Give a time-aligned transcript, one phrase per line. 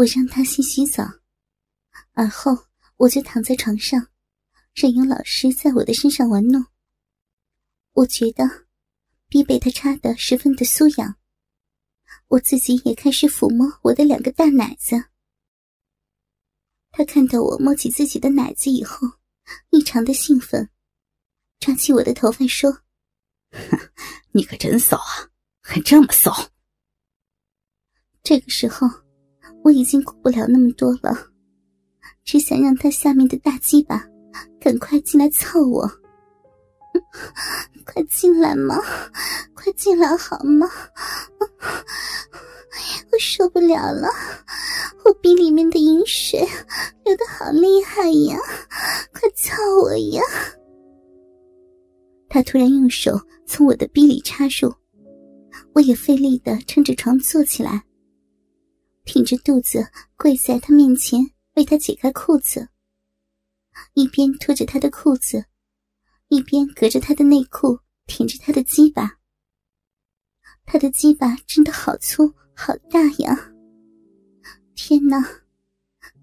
[0.00, 1.06] 我让他先洗澡，
[2.12, 2.56] 而后
[2.96, 4.08] 我就躺在床上，
[4.72, 6.64] 任由老师在我的身上玩弄。
[7.92, 8.66] 我觉得
[9.28, 11.16] 逼被他插得十分的酥痒，
[12.28, 14.96] 我自己也开始抚摸我的两个大奶子。
[16.92, 19.06] 他看到我摸起自己的奶子以后，
[19.68, 20.70] 异常的兴奋，
[21.58, 22.84] 抓起我的头发说
[24.32, 25.28] ：“你可真骚啊，
[25.60, 26.32] 还这么骚！”
[28.24, 28.88] 这个时候。
[29.62, 31.16] 我已经顾不了那么多了，
[32.24, 34.04] 只想让他下面的大鸡巴
[34.60, 35.90] 赶快进来操我。
[37.84, 38.76] 快进来嘛，
[39.54, 40.68] 快进来好吗？
[43.12, 44.08] 我受不了了，
[45.04, 46.40] 我鼻里面的饮水
[47.04, 48.38] 流的好厉害呀！
[49.12, 50.22] 快操我呀！
[52.28, 54.72] 他突然用手从我的逼里插入，
[55.74, 57.82] 我也费力的撑着床坐起来。
[59.12, 59.84] 挺着肚子
[60.16, 61.20] 跪在他面前，
[61.56, 62.68] 为他解开裤子，
[63.94, 65.46] 一边脱着他的裤子，
[66.28, 67.76] 一边隔着他的内裤
[68.06, 69.18] 舔着他的鸡巴。
[70.64, 73.50] 他的鸡巴真的好粗好大呀！
[74.76, 75.20] 天哪，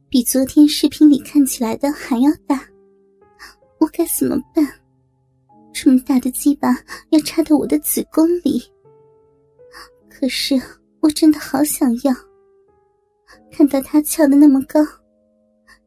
[0.07, 2.69] 比昨天视频里看起来的还要大！
[3.81, 4.65] 我该怎么办？
[5.73, 6.69] 这么大的鸡巴
[7.09, 8.63] 要插到我的子宫里，
[10.09, 10.55] 可是
[11.01, 12.26] 我真的好想要。
[13.51, 14.79] 看到他翘的那么高，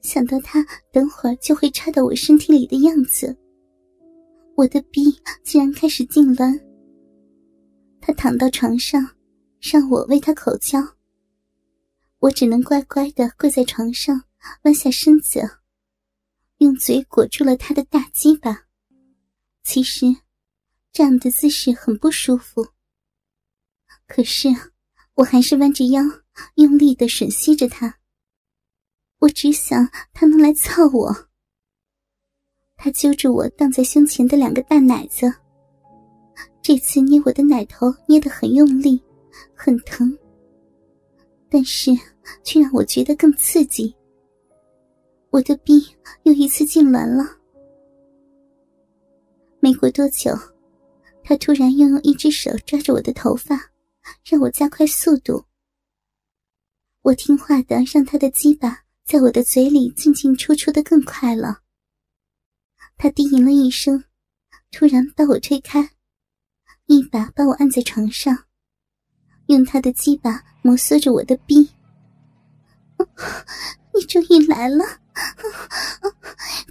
[0.02, 3.36] 想到他等会儿就会插到我身体里的样子，
[4.56, 5.02] 我的逼
[5.42, 6.60] 竟然开始痉挛。
[8.00, 9.00] 他躺到床上，
[9.60, 10.80] 让我为他口交，
[12.18, 14.24] 我只能乖乖的跪在床上，
[14.62, 15.40] 弯下身子，
[16.58, 18.64] 用嘴裹住了他的大鸡巴。
[19.62, 20.06] 其实，
[20.92, 22.66] 这样的姿势很不舒服，
[24.08, 24.48] 可是
[25.14, 26.02] 我还是弯着腰。
[26.54, 27.98] 用力的吮吸着他，
[29.18, 31.28] 我只想他能来操我。
[32.76, 35.30] 他揪住我荡在胸前的两个大奶子，
[36.62, 39.02] 这次捏我的奶头捏得很用力，
[39.54, 40.16] 很疼，
[41.50, 41.90] 但是
[42.42, 43.94] 却让我觉得更刺激。
[45.30, 45.86] 我的逼
[46.22, 47.24] 又一次痉挛了。
[49.60, 50.32] 没过多久，
[51.22, 53.60] 他突然又用一只手抓着我的头发，
[54.24, 55.44] 让我加快速度。
[57.02, 61.62] 我听话的，让他的鸡巴在我的嘴里进进出出的更快了。
[62.98, 64.04] 他低吟了一声，
[64.70, 65.92] 突然把我推开，
[66.84, 68.44] 一把把我按在床上，
[69.46, 71.70] 用他的鸡巴摩挲着我的臂。
[73.94, 74.84] 你终于来了，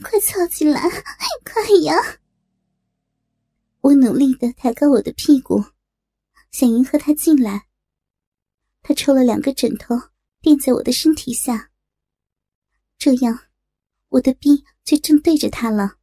[0.04, 0.88] 快凑进来，
[1.44, 1.96] 快呀！
[3.82, 5.66] 我努力的抬高我的屁股，
[6.52, 7.66] 想迎合他进来。
[8.84, 10.00] 他抽了两个枕头。
[10.42, 11.70] 垫在我的身体下，
[12.98, 13.48] 这样
[14.08, 15.98] 我的臂就正对着他了。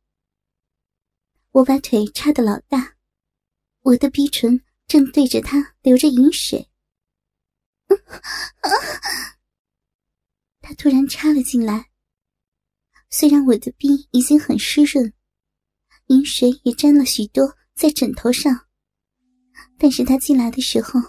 [1.52, 2.97] 我把腿插的老大，
[3.80, 6.69] 我的逼唇正对着他流着饮水。
[10.60, 11.91] 他突然插了进来，
[13.08, 15.12] 虽然我的逼已经很湿润，
[16.08, 18.66] 饮水也沾了许多在枕头上，
[19.78, 21.00] 但是他进来的时候，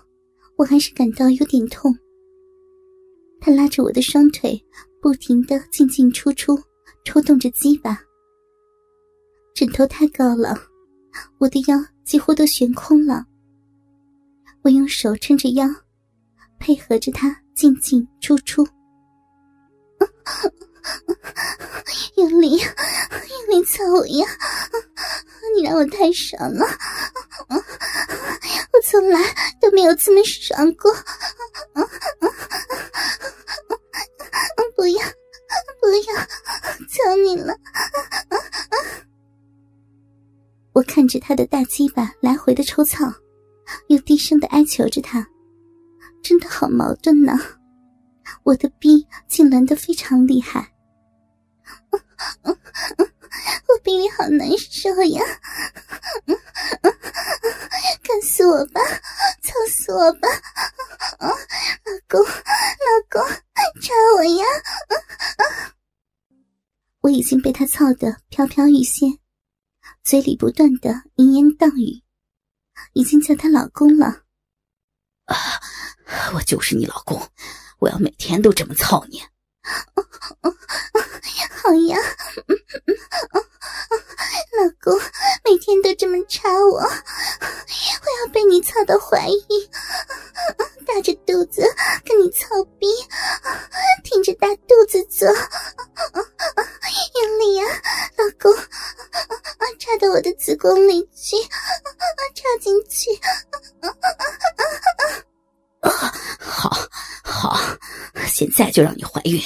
[0.58, 1.94] 我还是感到有点痛。
[3.40, 4.62] 他拉着我的双腿，
[5.02, 6.60] 不停的进进出出，
[7.04, 8.00] 抽动着鸡巴。
[9.54, 10.56] 枕头太高了，
[11.40, 13.26] 我的腰几乎都悬空了。
[14.64, 15.66] 我用手撑着腰，
[16.60, 18.68] 配合着他进进出出，
[22.18, 24.28] 用力，用力操我呀！
[25.56, 26.66] 你让我太爽了，
[27.50, 29.20] 我从来
[29.62, 30.94] 都没有这么爽过。
[34.88, 35.04] 不要，
[35.82, 36.16] 不要，
[36.88, 37.54] 求你了！
[40.72, 43.06] 我看着他的大鸡巴来回的抽草，
[43.90, 45.28] 又低声的哀求着他，
[46.24, 47.38] 真的好矛盾呢。
[48.44, 50.74] 我的逼痉挛的非常厉害，
[52.46, 52.58] 我
[53.84, 55.22] 逼里好难受呀！
[58.04, 58.80] 干死我吧，
[59.44, 60.30] 操死我吧！
[61.20, 61.28] 老
[62.08, 62.32] 公，老
[63.10, 63.22] 公，
[63.80, 64.46] 插我呀！
[67.02, 69.20] 我已经被他操得飘飘欲仙，
[70.04, 72.02] 嘴里不断的淫言荡语，
[72.94, 74.24] 已经叫他老公了。
[75.26, 75.36] 啊，
[76.34, 77.30] 我就是你老公，
[77.80, 79.22] 我要每天都这么操你。
[81.64, 81.98] 好呀，
[84.58, 84.98] 老公，
[85.44, 89.67] 每天都这么插我，我要被你操到怀孕，
[101.20, 101.36] 去，
[102.36, 103.10] 插进去。
[106.40, 106.70] 好，
[107.24, 107.58] 好，
[108.28, 109.42] 现在就让你怀孕，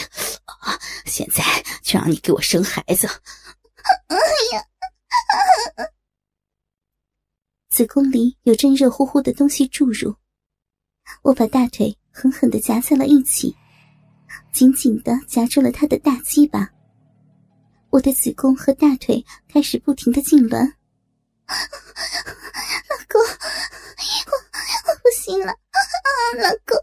[1.06, 1.44] 现在
[1.82, 3.08] 就让你给我生孩子。
[4.08, 4.18] 哎
[4.54, 4.62] 呀，
[7.70, 10.14] 子宫里有阵热乎乎的东西注入，
[11.22, 13.56] 我把大腿狠狠的夹在了一起，
[14.52, 16.70] 紧紧的夹住了他的大鸡巴。
[17.92, 20.74] 我的子宫和大腿开始不停的痉挛，
[21.52, 24.34] 老公，我
[24.88, 25.54] 我不行了。
[26.38, 26.78] 老公，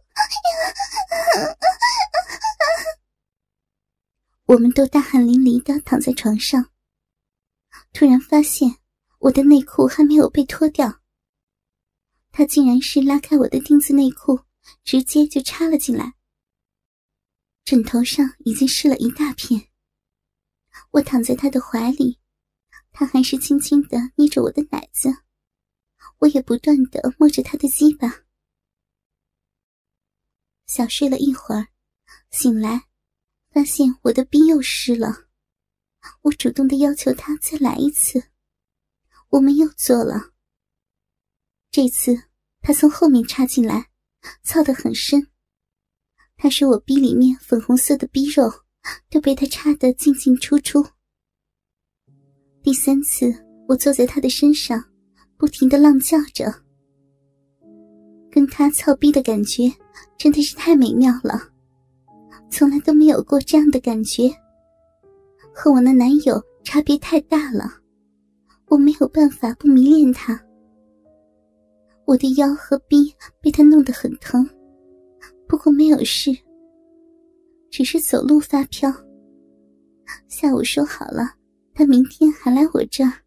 [4.44, 6.70] 我们都大汗淋漓的躺在床上。
[7.92, 8.76] 突然发现
[9.18, 11.00] 我的内裤还没有被脱掉，
[12.30, 14.40] 他竟然是拉开我的丁字内裤，
[14.84, 16.12] 直接就插了进来。
[17.64, 19.68] 枕头上已经湿了一大片。
[20.92, 22.18] 我躺在他的怀里，
[22.92, 25.08] 他还是轻轻的捏着我的奶子，
[26.18, 28.24] 我也不断的摸着他的鸡巴。
[30.66, 31.68] 小睡了一会儿，
[32.30, 32.88] 醒来，
[33.50, 35.28] 发现我的逼又湿了。
[36.22, 38.30] 我主动的要求他再来一次，
[39.30, 40.32] 我们又做了。
[41.70, 42.28] 这次
[42.60, 43.90] 他从后面插进来，
[44.42, 45.30] 操得很深。
[46.36, 48.64] 他说我逼里面粉红色的逼肉
[49.10, 50.86] 都被他插得进进出出。
[52.68, 53.32] 第三次，
[53.66, 54.84] 我坐在他的身上，
[55.38, 56.52] 不停的浪叫着。
[58.30, 59.72] 跟他操逼的感觉
[60.18, 61.40] 真的是太美妙了，
[62.50, 64.30] 从来都没有过这样的感觉。
[65.50, 67.72] 和我那男友差别太大了，
[68.66, 70.38] 我没有办法不迷恋他。
[72.04, 73.10] 我的腰和臂
[73.40, 74.46] 被他弄得很疼，
[75.48, 76.36] 不过没有事，
[77.70, 78.92] 只是走路发飘。
[80.28, 81.37] 下午说好了，
[81.78, 83.22] 他明天还来我这儿，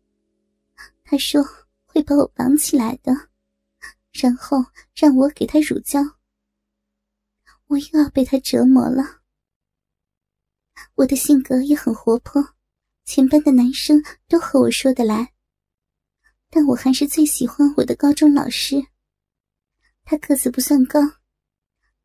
[1.06, 1.42] 他说
[1.86, 3.14] 会把我绑起来的。
[4.12, 4.58] 然后
[4.94, 6.02] 让我给他乳胶，
[7.68, 9.22] 我又要被他折磨了。
[10.96, 12.46] 我的性格也很活泼，
[13.06, 15.32] 全班的男生都和我说得来，
[16.50, 18.86] 但我还是最喜欢我的高中老师。
[20.04, 21.00] 他个子不算高，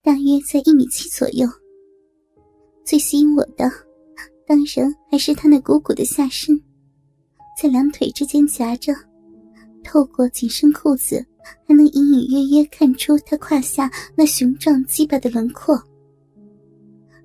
[0.00, 1.49] 大约在一米七左右。
[2.84, 3.69] 最吸引我的，
[4.66, 6.60] 人还是他那鼓鼓的下身，
[7.60, 8.92] 在两腿之间夹着。
[9.84, 11.24] 透过紧身裤子，
[11.64, 15.80] 还能隐隐约约看出他胯下那雄壮鸡巴的轮廓，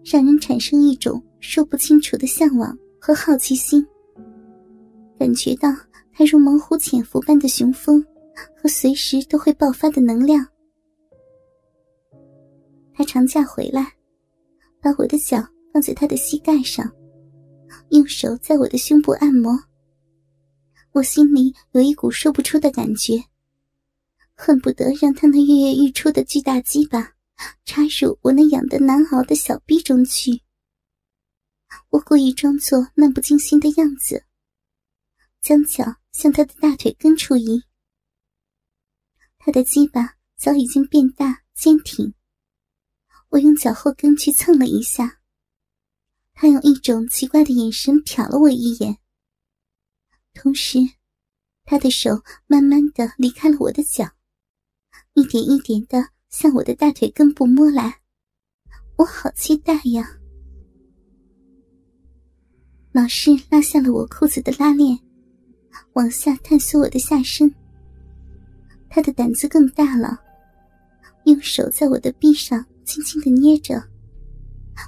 [0.05, 3.83] 让人产生一种说不清楚的向往和好奇心。
[5.17, 5.69] 感觉到
[6.13, 8.03] 他如猛虎潜伏般的雄风
[8.55, 10.45] 和随时都会爆发的能量。
[12.93, 13.91] 他长假回来，
[14.79, 15.43] 把我的脚
[15.73, 16.87] 放在他的膝盖上，
[17.89, 19.57] 用手在我的胸部按摩。
[20.91, 23.23] 我心里有一股说不出的感觉，
[24.35, 27.13] 恨不得让他那跃跃欲出的巨大鸡巴
[27.63, 30.41] 插入我那痒得难熬的小臂中去。
[31.89, 34.25] 我故意装作漫不经心的样子，
[35.41, 37.63] 将脚向他的大腿根处移。
[39.37, 42.13] 他的鸡巴早已经变大坚挺，
[43.29, 45.20] 我用脚后跟去蹭了一下，
[46.41, 48.97] 他用一种奇怪的眼神瞟了我一眼。
[50.33, 50.79] 同时，
[51.65, 54.09] 他的手慢慢的离开了我的脚，
[55.13, 58.01] 一点一点的向我的大腿根部摸来。
[58.95, 60.17] 我好期待呀！
[62.91, 64.97] 老师拉下了我裤子的拉链，
[65.93, 67.53] 往下探索我的下身。
[68.89, 70.19] 他的胆子更大了，
[71.25, 73.79] 用手在我的臂上轻轻的捏着，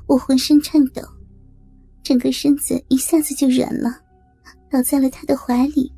[0.07, 1.03] 我浑身颤抖，
[2.03, 4.01] 整个身子一下子就软了。
[4.69, 5.91] 倒在了他的怀里。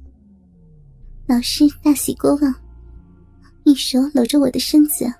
[1.27, 2.53] 老师大喜过望，
[3.63, 5.12] 一手搂着我的身子，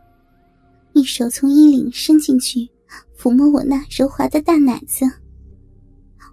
[0.92, 2.70] 一手从衣领伸进去，
[3.18, 5.06] 抚摸我那柔滑的大奶子。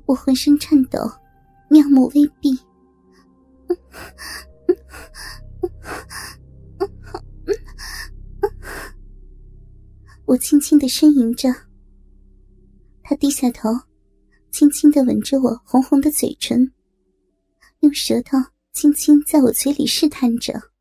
[0.05, 0.99] 我浑身颤抖，
[1.71, 2.59] 妙目微闭。
[10.25, 11.55] 我轻轻的呻吟着，
[13.05, 13.71] 他低下头，
[14.63, 16.73] 轻轻的吻着我红红的嘴唇。
[17.81, 18.39] 用舌头
[18.73, 20.72] 轻轻在我嘴里试探着。